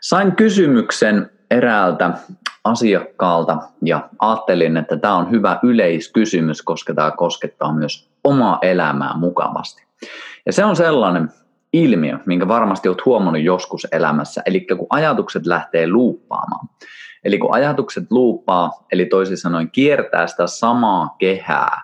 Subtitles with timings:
[0.00, 2.10] Sain kysymyksen eräältä
[2.64, 9.82] asiakkaalta ja ajattelin, että tämä on hyvä yleiskysymys, koska tämä koskettaa myös omaa elämää mukavasti.
[10.46, 11.28] Ja se on sellainen
[11.72, 16.68] ilmiö, minkä varmasti olet huomannut joskus elämässä, eli kun ajatukset lähtee luuppaamaan.
[17.24, 21.82] Eli kun ajatukset luuppaa, eli toisin sanoen kiertää sitä samaa kehää,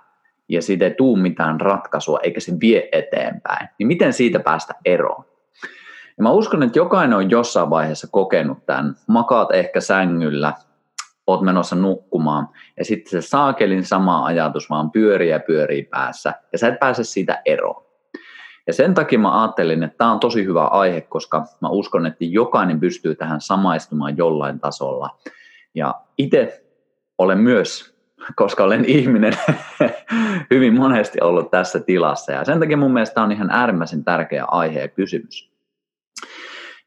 [0.48, 5.24] ja siitä ei tule mitään ratkaisua, eikä se vie eteenpäin, niin miten siitä päästä eroon?
[6.16, 8.94] Ja mä uskon, että jokainen on jossain vaiheessa kokenut tämän.
[9.06, 10.52] Makaat ehkä sängyllä,
[11.26, 16.58] oot menossa nukkumaan, ja sitten se saakelin sama ajatus vaan pyörii ja pyörii päässä, ja
[16.58, 17.84] sä et pääse siitä eroon.
[18.66, 22.24] Ja sen takia mä ajattelin, että tämä on tosi hyvä aihe, koska mä uskon, että
[22.24, 25.18] jokainen pystyy tähän samaistumaan jollain tasolla.
[25.74, 26.64] Ja itse
[27.18, 27.94] olen myös,
[28.36, 29.32] koska olen ihminen,
[30.50, 32.32] hyvin monesti ollut tässä tilassa.
[32.32, 35.53] Ja sen takia mun mielestä tämä on ihan äärimmäisen tärkeä aihe ja kysymys.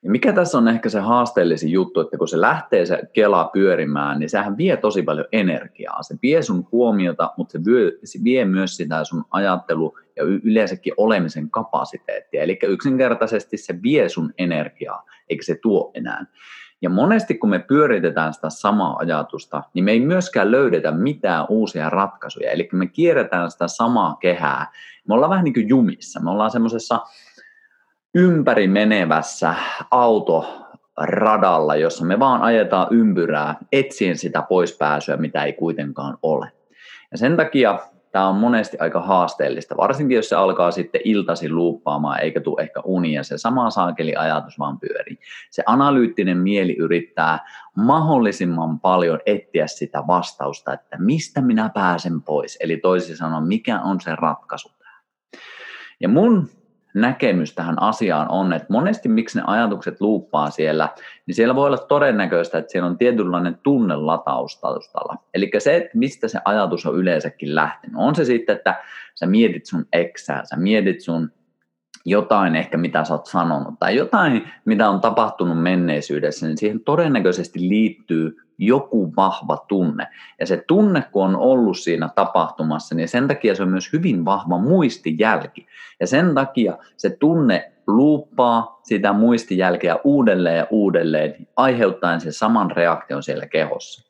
[0.03, 4.19] Ja mikä tässä on ehkä se haasteellisin juttu, että kun se lähtee se kela pyörimään,
[4.19, 6.03] niin sehän vie tosi paljon energiaa.
[6.03, 10.93] Se vie sun huomiota, mutta se vie, se vie myös sitä sun ajattelu ja yleensäkin
[10.97, 12.43] olemisen kapasiteettia.
[12.43, 16.25] Eli yksinkertaisesti se vie sun energiaa, eikä se tuo enää.
[16.81, 21.89] Ja monesti kun me pyöritetään sitä samaa ajatusta, niin me ei myöskään löydetä mitään uusia
[21.89, 22.51] ratkaisuja.
[22.51, 24.71] Eli me kierretään sitä samaa kehää.
[25.07, 26.19] Me ollaan vähän niin kuin jumissa.
[26.19, 26.99] Me ollaan semmoisessa
[28.17, 29.55] ympäri menevässä
[29.91, 36.51] autoradalla, jossa me vaan ajetaan ympyrää etsien sitä poispääsyä, mitä ei kuitenkaan ole.
[37.11, 37.79] Ja sen takia
[38.11, 42.81] tämä on monesti aika haasteellista, varsinkin jos se alkaa sitten iltasi luuppaamaan eikä tule ehkä
[42.83, 45.19] unia, se sama saakeli ajatus vaan pyörii.
[45.49, 47.39] Se analyyttinen mieli yrittää
[47.75, 54.01] mahdollisimman paljon etsiä sitä vastausta, että mistä minä pääsen pois, eli toisin sanoen, mikä on
[54.01, 54.71] se ratkaisu.
[55.99, 56.49] Ja mun
[57.01, 60.89] näkemys tähän asiaan on, että monesti miksi ne ajatukset luuppaa siellä,
[61.25, 65.15] niin siellä voi olla todennäköistä, että siellä on tietynlainen tunnelataus taustalla.
[65.33, 67.97] Eli se, että mistä se ajatus on yleensäkin lähtenyt.
[67.99, 68.83] On se sitten, että
[69.15, 71.31] sä mietit sun eksää, sä mietit sun
[72.09, 77.59] jotain ehkä, mitä sä oot sanonut, tai jotain, mitä on tapahtunut menneisyydessä, niin siihen todennäköisesti
[77.59, 80.07] liittyy joku vahva tunne.
[80.39, 84.25] Ja se tunne, kun on ollut siinä tapahtumassa, niin sen takia se on myös hyvin
[84.25, 85.67] vahva muistijälki.
[85.99, 93.23] Ja sen takia se tunne luuppaa sitä muistijälkeä uudelleen ja uudelleen, aiheuttaen sen saman reaktion
[93.23, 94.06] siellä kehossa.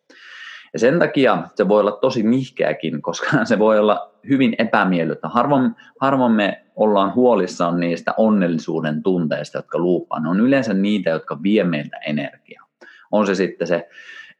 [0.74, 5.28] Ja sen takia se voi olla tosi mihkeäkin, koska se voi olla hyvin epämiellyttä.
[5.28, 10.20] Harvoin, harvoin me ollaan huolissaan niistä onnellisuuden tunteista, jotka luupaa.
[10.20, 12.68] Ne on yleensä niitä, jotka vie meiltä energiaa.
[13.12, 13.90] On se sitten se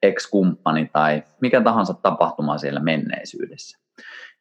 [0.04, 3.78] ex-kumppani tai mikä tahansa tapahtuma siellä menneisyydessä.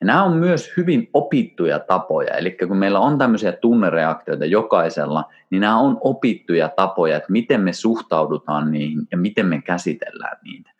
[0.01, 5.61] Ja nämä on myös hyvin opittuja tapoja, eli kun meillä on tämmöisiä tunnereaktioita jokaisella, niin
[5.61, 10.76] nämä on opittuja tapoja, että miten me suhtaudutaan niihin ja miten me käsitellään niitä.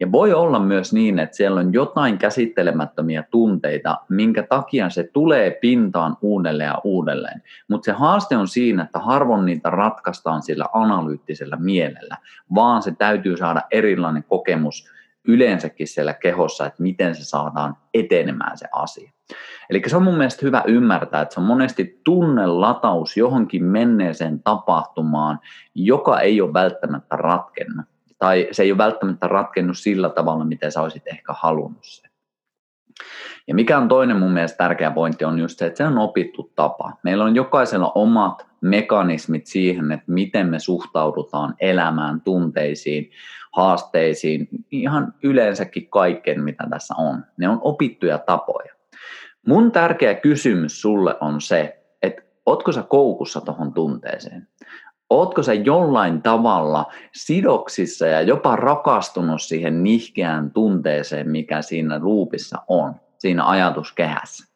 [0.00, 5.50] Ja voi olla myös niin, että siellä on jotain käsittelemättömiä tunteita, minkä takia se tulee
[5.50, 7.42] pintaan uudelleen ja uudelleen.
[7.68, 12.16] Mutta se haaste on siinä, että harvoin niitä ratkaistaan sillä analyyttisellä mielellä,
[12.54, 14.90] vaan se täytyy saada erilainen kokemus
[15.24, 19.10] yleensäkin siellä kehossa, että miten se saadaan etenemään se asia.
[19.70, 25.38] Eli se on mun mielestä hyvä ymmärtää, että se on monesti tunnelataus johonkin menneeseen tapahtumaan,
[25.74, 27.86] joka ei ole välttämättä ratkennut
[28.20, 32.08] tai se ei ole välttämättä ratkennut sillä tavalla, miten sä olisit ehkä halunnut se.
[33.48, 36.52] Ja mikä on toinen mun mielestä tärkeä pointti on just se, että se on opittu
[36.54, 36.92] tapa.
[37.02, 43.10] Meillä on jokaisella omat mekanismit siihen, että miten me suhtaudutaan elämään, tunteisiin,
[43.52, 47.24] haasteisiin, ihan yleensäkin kaiken, mitä tässä on.
[47.36, 48.74] Ne on opittuja tapoja.
[49.46, 54.48] Mun tärkeä kysymys sulle on se, että ootko sä koukussa tuohon tunteeseen?
[55.10, 62.94] Ootko sä jollain tavalla sidoksissa ja jopa rakastunut siihen nihkeään tunteeseen, mikä siinä luupissa on,
[63.18, 64.52] siinä ajatuskehässä?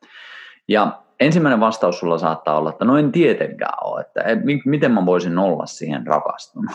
[0.68, 4.22] Ja ensimmäinen vastaus sulla saattaa olla, että no en tietenkään ole, että
[4.64, 6.70] miten mä voisin olla siihen rakastunut.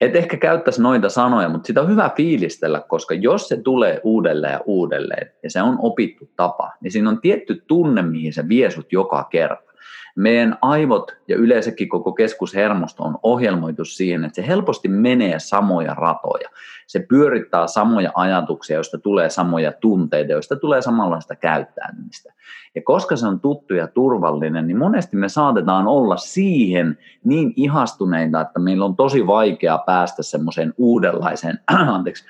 [0.00, 4.52] Et ehkä käyttäisi noita sanoja, mutta sitä on hyvä fiilistellä, koska jos se tulee uudelleen
[4.52, 8.70] ja uudelleen, ja se on opittu tapa, niin siinä on tietty tunne, mihin se vie
[8.70, 9.72] sut joka kerta.
[10.16, 16.48] Meidän aivot ja yleensäkin koko keskushermosto on ohjelmoitu siihen, että se helposti menee samoja ratoja.
[16.86, 22.32] Se pyörittää samoja ajatuksia, joista tulee samoja tunteita, joista tulee samanlaista käyttäytymistä.
[22.74, 28.40] Ja koska se on tuttu ja turvallinen, niin monesti me saatetaan olla siihen niin ihastuneita,
[28.40, 31.58] että meillä on tosi vaikea päästä semmoiseen uudenlaiseen,
[31.94, 32.24] anteeksi,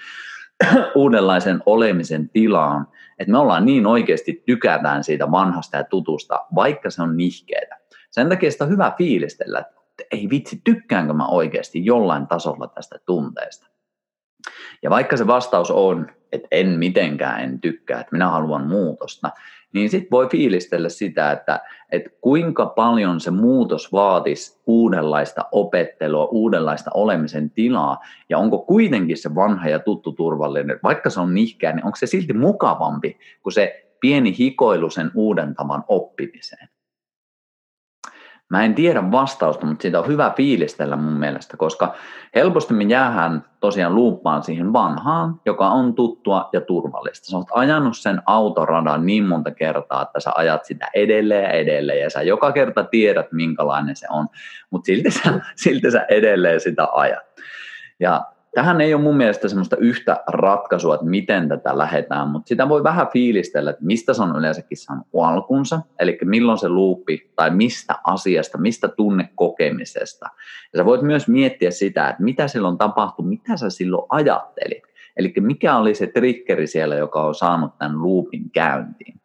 [0.94, 2.86] uudenlaisen olemisen tilaan,
[3.18, 7.78] että me ollaan niin oikeasti tykätään siitä vanhasta ja tutusta, vaikka se on nihkeetä.
[8.10, 12.98] Sen takia sitä on hyvä fiilistellä, että ei vitsi, tykkäänkö mä oikeasti jollain tasolla tästä
[13.06, 13.66] tunteesta.
[14.82, 19.30] Ja vaikka se vastaus on, että en mitenkään en tykkää, että minä haluan muutosta,
[19.74, 21.60] niin sitten voi fiilistellä sitä, että,
[21.92, 29.34] että kuinka paljon se muutos vaatisi uudenlaista opettelua, uudenlaista olemisen tilaa, ja onko kuitenkin se
[29.34, 33.86] vanha ja tuttu turvallinen, vaikka se on nihkeä, niin onko se silti mukavampi kuin se
[34.00, 36.68] pieni hikoilu sen uuden tavan oppimiseen.
[38.50, 41.94] Mä en tiedä vastausta, mutta siitä on hyvä fiilistellä mun mielestä, koska
[42.34, 47.30] helposti me jäähän tosiaan luuppaan siihen vanhaan, joka on tuttua ja turvallista.
[47.30, 52.00] Sä oot ajanut sen autoradan niin monta kertaa, että sä ajat sitä edelleen ja edelleen,
[52.00, 54.28] ja sä joka kerta tiedät, minkälainen se on,
[54.70, 57.24] mutta silti sä, silti sä edelleen sitä ajat.
[58.00, 62.68] Ja Tähän ei ole mun mielestä semmoista yhtä ratkaisua, että miten tätä lähdetään, mutta sitä
[62.68, 67.50] voi vähän fiilistellä, että mistä se on yleensäkin saanut alkunsa, eli milloin se luupi tai
[67.50, 70.26] mistä asiasta, mistä tunnekokemisesta.
[70.72, 74.82] Ja sä voit myös miettiä sitä, että mitä silloin tapahtui, mitä sä silloin ajattelit.
[75.16, 79.20] Eli mikä oli se triggeri siellä, joka on saanut tämän luupin käyntiin.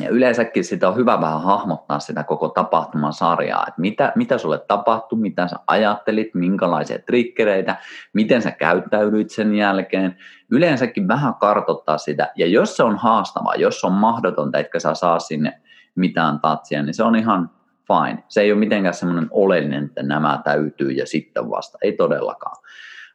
[0.00, 4.58] Ja yleensäkin sitä on hyvä vähän hahmottaa sitä koko tapahtuman sarjaa, että mitä, mitä sulle
[4.58, 7.76] tapahtui, mitä sä ajattelit, minkälaisia triggereitä,
[8.12, 10.16] miten sä käyttäydyit sen jälkeen.
[10.50, 15.18] Yleensäkin vähän kartottaa sitä, ja jos se on haastavaa, jos on mahdotonta, etkä sä saa
[15.18, 15.60] sinne
[15.94, 17.50] mitään tatsia, niin se on ihan
[17.86, 18.24] fine.
[18.28, 22.56] Se ei ole mitenkään semmoinen oleellinen, että nämä täytyy ja sitten vasta, ei todellakaan.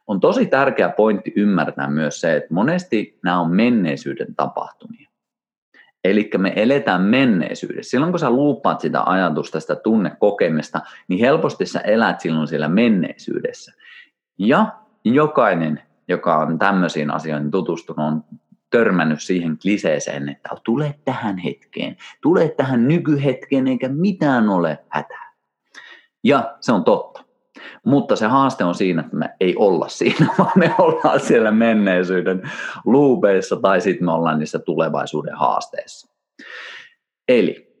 [0.06, 5.13] On tosi tärkeä pointti ymmärtää myös se, että monesti nämä on menneisyyden tapahtumia.
[6.04, 7.90] Eli me eletään menneisyydessä.
[7.90, 13.72] Silloin kun sä luuppaat sitä ajatusta, sitä tunnekokemista, niin helposti sä elät silloin siellä menneisyydessä.
[14.38, 14.66] Ja
[15.04, 18.24] jokainen, joka on tämmöisiin asioihin tutustunut, on
[18.70, 25.32] törmännyt siihen kliseeseen, että tule tähän hetkeen, tule tähän nykyhetkeen eikä mitään ole hätää.
[26.24, 27.23] Ja se on totta.
[27.84, 32.42] Mutta se haaste on siinä, että me ei olla siinä, vaan me ollaan siellä menneisyyden
[32.84, 36.08] luupeissa tai sitten me ollaan niissä tulevaisuuden haasteissa.
[37.28, 37.74] Eli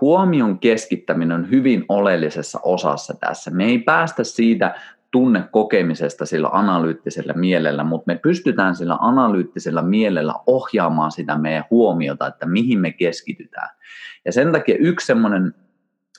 [0.00, 3.50] huomion keskittäminen on hyvin oleellisessa osassa tässä.
[3.50, 4.74] Me ei päästä siitä
[5.10, 12.46] tunnekokemisesta sillä analyyttisellä mielellä, mutta me pystytään sillä analyyttisellä mielellä ohjaamaan sitä meidän huomiota, että
[12.46, 13.68] mihin me keskitytään.
[14.24, 15.54] Ja sen takia yksi semmoinen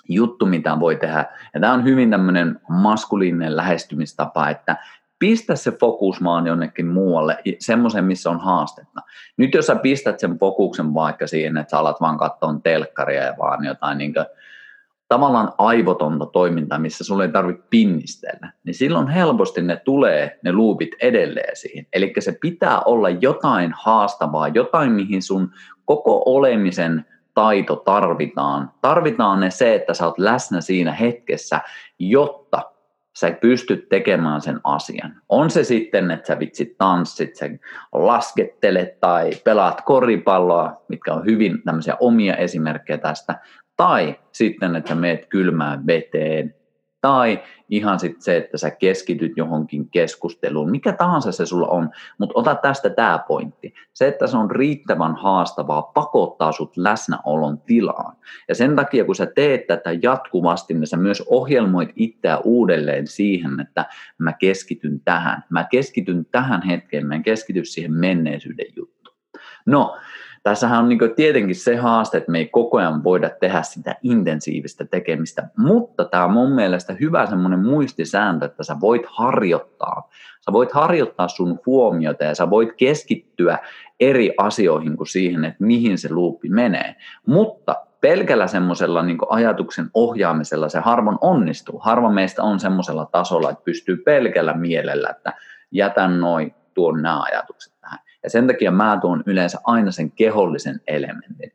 [0.10, 1.26] juttu, mitä voi tehdä.
[1.54, 4.78] Ja tämä on hyvin tämmöinen maskuliininen lähestymistapa, että
[5.20, 9.02] pistä se fokusmaan jonnekin muualle, semmoisen, missä on haastetta.
[9.38, 13.34] Nyt jos sä pistät sen fokuksen vaikka siihen, että sä alat vaan katsoa telkkaria ja
[13.40, 14.26] vaan jotain niin kuin,
[15.08, 20.90] tavallaan aivotonta toimintaa, missä sulle ei tarvitse pinnistellä, niin silloin helposti ne tulee, ne luupit
[21.02, 21.88] edelleen siihen.
[21.94, 25.52] Eli se pitää olla jotain haastavaa, jotain, mihin sun
[25.86, 28.72] koko olemisen taito tarvitaan.
[28.82, 31.62] Tarvitaan ne se, että sä oot läsnä siinä hetkessä,
[32.00, 32.62] jotta
[33.20, 35.16] sä pystyt tekemään sen asian.
[35.30, 37.46] On se sitten, että sä vitsit tanssit, sä
[37.94, 43.40] laskettelet tai pelaat koripalloa, mitkä on hyvin tämmöisiä omia esimerkkejä tästä,
[43.78, 46.56] tai sitten, että sä meet kylmään veteen,
[47.02, 52.40] tai ihan sitten se, että sä keskityt johonkin keskusteluun, mikä tahansa se sulla on, mutta
[52.40, 53.74] ota tästä tämä pointti.
[53.94, 58.18] Se, että se on riittävän haastavaa, pakottaa sut läsnäolon tilaan.
[58.48, 63.60] Ja sen takia, kun sä teet tätä jatkuvasti, niin sä myös ohjelmoit itseä uudelleen siihen,
[63.60, 63.86] että
[64.18, 65.44] mä keskityn tähän.
[65.50, 69.18] Mä keskityn tähän hetkeen, mä en keskity siihen menneisyyden juttuun.
[69.66, 69.98] No,
[70.44, 74.86] Tässähän on niin tietenkin se haaste, että me ei koko ajan voida tehdä sitä intensiivistä
[74.86, 80.10] tekemistä, mutta tämä on mun mielestä hyvä semmoinen muistisääntö, että sä voit harjoittaa.
[80.46, 83.58] Sä voit harjoittaa sun huomiota ja sä voit keskittyä
[84.00, 86.96] eri asioihin kuin siihen, että mihin se luuppi menee.
[87.26, 91.80] Mutta pelkällä semmoisella niin ajatuksen ohjaamisella se harvoin onnistuu.
[91.80, 95.34] Harva meistä on semmoisella tasolla, että pystyy pelkällä mielellä, että
[95.72, 98.00] jätän noin, tuon nämä ajatukset tähän.
[98.24, 101.52] Ja sen takia mä tuon yleensä aina sen kehollisen elementin.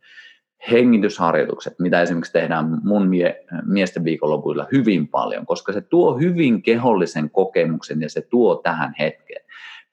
[0.70, 7.30] Hengitysharjoitukset, mitä esimerkiksi tehdään mun mie- miesten viikonlopuilla hyvin paljon, koska se tuo hyvin kehollisen
[7.30, 9.46] kokemuksen ja se tuo tähän hetkeen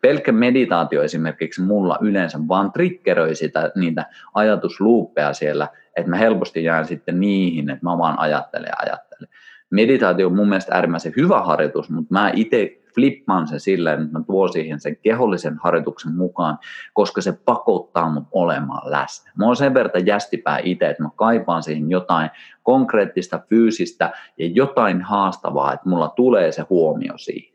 [0.03, 6.85] pelkkä meditaatio esimerkiksi mulla yleensä vaan triggeröi sitä, niitä ajatusluuppeja siellä, että mä helposti jään
[6.85, 9.29] sitten niihin, että mä vaan ajattelen ja ajattelen.
[9.69, 14.23] Meditaatio on mun mielestä äärimmäisen hyvä harjoitus, mutta mä itse flippaan sen silleen, että mä
[14.27, 16.57] tuon siihen sen kehollisen harjoituksen mukaan,
[16.93, 19.31] koska se pakottaa mut olemaan läsnä.
[19.37, 22.29] Mä oon sen verran jästipää itse, että mä kaipaan siihen jotain
[22.63, 27.53] konkreettista, fyysistä ja jotain haastavaa, että mulla tulee se huomio siihen.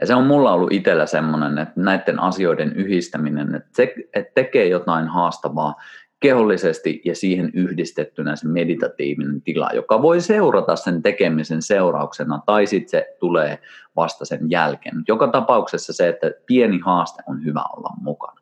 [0.00, 4.68] Ja se on mulla ollut itsellä semmoinen, että näiden asioiden yhdistäminen, että, se, että tekee
[4.68, 5.74] jotain haastavaa
[6.20, 12.90] kehollisesti ja siihen yhdistettynä se meditatiivinen tila, joka voi seurata sen tekemisen seurauksena tai sitten
[12.90, 13.58] se tulee
[13.96, 15.02] vasta sen jälkeen.
[15.08, 18.40] Joka tapauksessa se, että pieni haaste on hyvä olla mukana.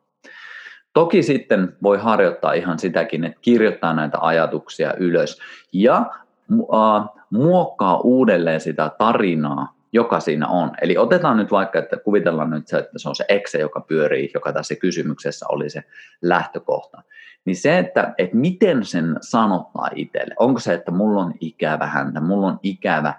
[0.93, 5.39] Toki sitten voi harjoittaa ihan sitäkin, että kirjoittaa näitä ajatuksia ylös
[5.73, 6.05] ja
[7.29, 10.71] muokkaa uudelleen sitä tarinaa joka siinä on.
[10.81, 14.31] Eli otetaan nyt vaikka, että kuvitellaan nyt se, että se on se exe, joka pyörii,
[14.33, 15.83] joka tässä kysymyksessä oli se
[16.21, 17.03] lähtökohta.
[17.47, 22.21] Niin se, että, että miten sen sanottaa itselle, onko se, että mulla on ikävä häntä,
[22.21, 23.13] mulla on ikävä,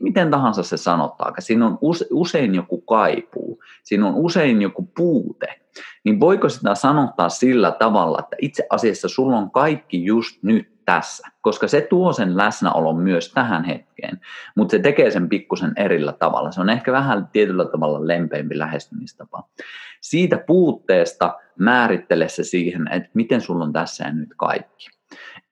[0.00, 1.78] miten tahansa se sanottaa, siinä on
[2.10, 5.60] usein joku kaipuu, siinä on usein joku puute,
[6.04, 11.28] niin voiko sitä sanottaa sillä tavalla, että itse asiassa sulla on kaikki just nyt tässä,
[11.40, 14.20] koska se tuo sen läsnäolon myös tähän hetkeen,
[14.56, 16.52] mutta se tekee sen pikkusen erillä tavalla.
[16.52, 19.48] Se on ehkä vähän tietyllä tavalla lempeämpi lähestymistapa.
[20.00, 24.88] Siitä puutteesta määrittele se siihen, että miten sulla on tässä ja nyt kaikki.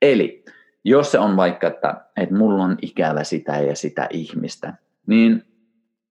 [0.03, 0.45] Eli
[0.85, 4.75] jos se on vaikka, että, että mulla on ikävä sitä ja sitä ihmistä,
[5.07, 5.45] niin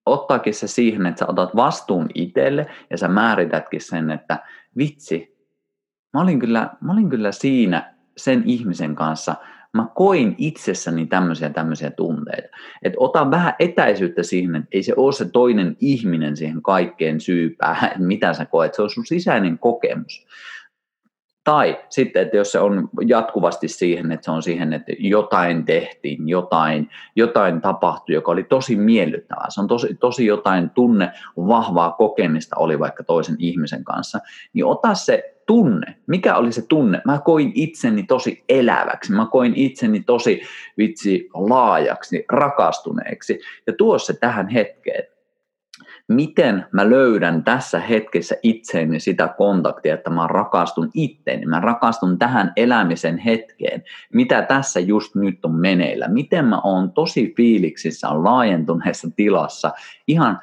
[0.06, 4.40] ottaakin se siihen, että sä otat vastuun itselle ja sä määritätkin sen, että
[4.78, 5.38] vitsi,
[6.13, 9.36] mä olin kyllä, mä olin kyllä siinä sen ihmisen kanssa,
[9.74, 12.58] mä koin itsessäni tämmöisiä tämmöisiä tunteita.
[12.84, 17.77] Että ota vähän etäisyyttä siihen, että ei se ole se toinen ihminen siihen kaikkeen syypää,
[17.88, 20.25] että mitä sä koet, se on sun sisäinen kokemus.
[21.44, 26.30] Tai sitten, että jos se on jatkuvasti siihen, että se on siihen, että jotain tehtiin,
[26.30, 29.46] jotain, jotain tapahtui, joka oli tosi miellyttävää.
[29.50, 34.20] Se on tosi, tosi jotain tunne, vahvaa kokemista oli vaikka toisen ihmisen kanssa.
[34.53, 35.95] Niin ota se tunne.
[36.07, 37.01] Mikä oli se tunne?
[37.05, 39.12] Mä koin itseni tosi eläväksi.
[39.12, 40.41] Mä koin itseni tosi
[40.77, 43.39] vitsi laajaksi, rakastuneeksi.
[43.67, 45.03] Ja tuo se tähän hetkeen
[46.07, 52.53] miten mä löydän tässä hetkessä itseeni sitä kontaktia, että mä rakastun itteeni, mä rakastun tähän
[52.55, 53.83] elämisen hetkeen,
[54.13, 59.71] mitä tässä just nyt on meneillä, miten mä oon tosi fiiliksissä, laajentuneessa tilassa,
[60.07, 60.39] ihan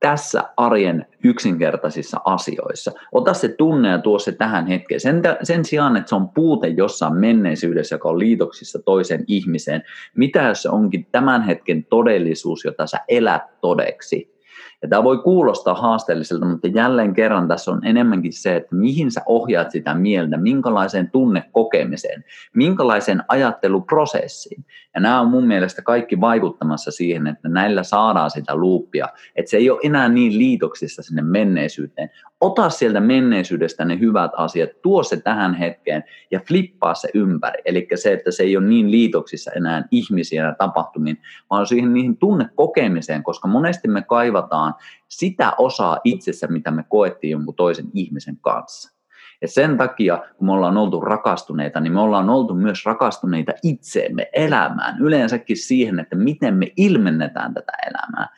[0.00, 2.92] tässä arjen yksinkertaisissa asioissa.
[3.12, 5.00] Ota se tunne ja tuo se tähän hetkeen.
[5.00, 9.82] Sen, sen sijaan, että se on puute jossain menneisyydessä, joka on liitoksissa toiseen ihmiseen,
[10.16, 14.37] mitä jos se onkin tämän hetken todellisuus, jota sä elät todeksi.
[14.82, 19.20] Ja tämä voi kuulostaa haasteelliselta, mutta jälleen kerran tässä on enemmänkin se, että mihin sä
[19.26, 24.64] ohjaat sitä mieltä, minkälaiseen tunnekokemiseen, minkälaiseen ajatteluprosessiin.
[24.94, 29.56] Ja nämä on mun mielestä kaikki vaikuttamassa siihen, että näillä saadaan sitä luuppia, että se
[29.56, 32.10] ei ole enää niin liitoksissa sinne menneisyyteen.
[32.40, 37.62] Ota sieltä menneisyydestä ne hyvät asiat, tuo se tähän hetkeen ja flippaa se ympäri.
[37.64, 41.18] Eli se, että se ei ole niin liitoksissa enää ihmisiä ja tapahtumiin,
[41.50, 44.74] vaan siihen niihin tunnekokemiseen, koska monesti me kaivataan
[45.08, 48.98] sitä osaa itsessä, mitä me koettiin jonkun toisen ihmisen kanssa.
[49.42, 54.26] Ja sen takia, kun me ollaan oltu rakastuneita, niin me ollaan oltu myös rakastuneita itseemme,
[54.32, 58.28] elämään, yleensäkin siihen, että miten me ilmennetään tätä elämää.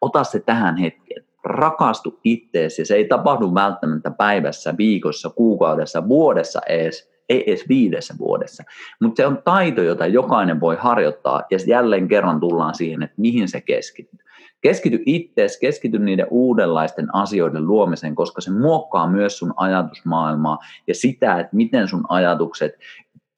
[0.00, 1.29] Ota se tähän hetkeen.
[1.50, 8.64] Rakastu itteesi se ei tapahdu välttämättä päivässä, viikossa, kuukaudessa, vuodessa edes, ei edes viidessä vuodessa.
[9.00, 13.48] Mutta se on taito, jota jokainen voi harjoittaa ja jälleen kerran tullaan siihen, että mihin
[13.48, 14.20] se keskittyy.
[14.60, 21.38] Keskity ittees, keskity niiden uudenlaisten asioiden luomiseen, koska se muokkaa myös sun ajatusmaailmaa ja sitä,
[21.40, 22.72] että miten sun ajatukset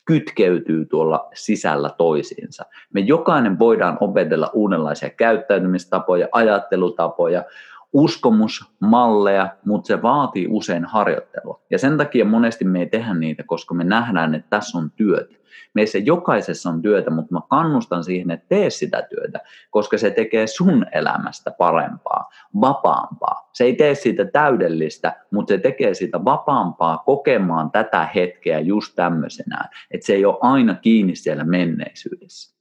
[0.05, 2.65] kytkeytyy tuolla sisällä toisiinsa.
[2.95, 7.45] Me jokainen voidaan opetella uudenlaisia käyttäytymistapoja, ajattelutapoja,
[7.93, 11.61] uskomusmalleja, mutta se vaatii usein harjoittelua.
[11.71, 15.35] Ja sen takia monesti me ei tehdä niitä, koska me nähdään, että tässä on työtä.
[15.75, 20.47] Meissä jokaisessa on työtä, mutta mä kannustan siihen, että tee sitä työtä, koska se tekee
[20.47, 22.31] sun elämästä parempaa,
[22.61, 23.49] vapaampaa.
[23.53, 29.69] Se ei tee siitä täydellistä, mutta se tekee siitä vapaampaa kokemaan tätä hetkeä just tämmöisenään.
[29.91, 32.57] Että se ei ole aina kiinni siellä menneisyydessä.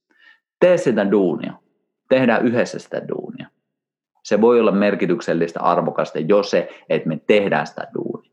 [0.60, 1.54] Tee sitä duunia.
[2.10, 3.48] Tehdään yhdessä sitä duunia.
[4.24, 8.32] Se voi olla merkityksellistä, arvokasta, jos se, että me tehdään sitä duunia.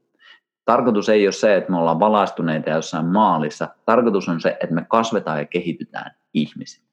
[0.64, 3.68] Tarkoitus ei ole se, että me ollaan valaistuneita jossain maalissa.
[3.86, 6.88] Tarkoitus on se, että me kasvetaan ja kehitytään ihmisiä.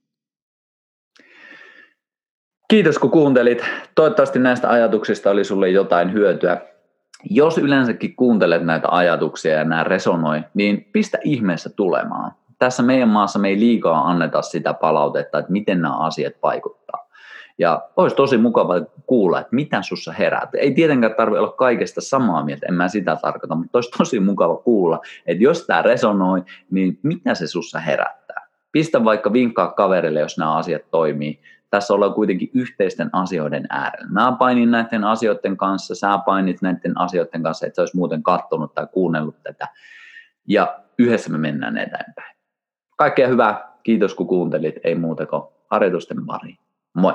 [2.67, 3.65] Kiitos kun kuuntelit.
[3.95, 6.61] Toivottavasti näistä ajatuksista oli sulle jotain hyötyä.
[7.29, 12.31] Jos yleensäkin kuuntelet näitä ajatuksia ja nämä resonoi, niin pistä ihmeessä tulemaan.
[12.59, 17.04] Tässä meidän maassa me ei liikaa anneta sitä palautetta, että miten nämä asiat vaikuttaa.
[17.57, 18.73] Ja olisi tosi mukava
[19.05, 20.47] kuulla, että mitä sussa herää.
[20.57, 24.57] Ei tietenkään tarvitse olla kaikesta samaa mieltä, en mä sitä tarkoita, mutta olisi tosi mukava
[24.57, 28.47] kuulla, että jos tämä resonoi, niin mitä se sussa herättää.
[28.71, 31.39] Pistä vaikka vinkkaa kaverille, jos nämä asiat toimii.
[31.69, 34.07] Tässä ollaan kuitenkin yhteisten asioiden äärellä.
[34.09, 38.73] Mä painin näiden asioiden kanssa, sä painit näiden asioiden kanssa, että sä olisi muuten katsonut
[38.73, 39.67] tai kuunnellut tätä.
[40.47, 42.35] Ja yhdessä me mennään eteenpäin.
[42.97, 46.57] Kaikkea hyvää, kiitos kun kuuntelit, ei muuta kuin harjoitusten pariin.
[46.93, 47.13] Moi!